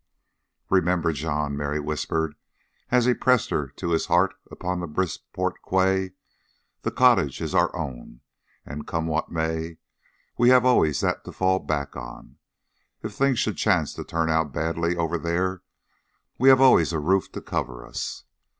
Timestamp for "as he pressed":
2.89-3.51